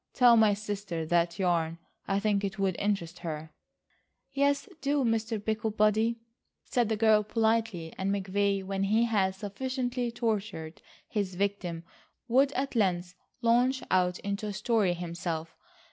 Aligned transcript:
Tell 0.15 0.35
my 0.35 0.55
sister 0.55 1.05
that 1.05 1.37
yarn. 1.37 1.77
I 2.07 2.19
think 2.19 2.43
it 2.43 2.57
would 2.57 2.75
interest 2.79 3.19
her." 3.19 3.53
"Yes, 4.31 4.67
do, 4.81 5.03
Mr. 5.03 5.37
Picklebody," 5.39 6.15
said 6.65 6.89
the 6.89 6.97
girl 6.97 7.21
politely 7.21 7.93
and 7.99 8.11
McVay, 8.11 8.63
when 8.63 8.85
he 8.85 9.03
had 9.03 9.35
sufficiently 9.35 10.09
tortured 10.11 10.81
his 11.07 11.35
victim, 11.35 11.83
would 12.27 12.51
at 12.53 12.73
length 12.75 13.13
launch 13.43 13.83
out 13.91 14.17
into 14.21 14.47
a 14.47 14.53
story 14.53 14.93
himself. 14.95 15.55